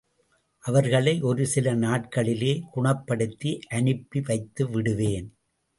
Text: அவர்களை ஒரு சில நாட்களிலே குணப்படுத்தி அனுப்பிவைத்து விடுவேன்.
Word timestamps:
அவர்களை 0.63 1.13
ஒரு 1.21 1.45
சில 1.45 1.75
நாட்களிலே 1.75 2.53
குணப்படுத்தி 2.75 3.53
அனுப்பிவைத்து 3.69 4.71
விடுவேன். 4.71 5.29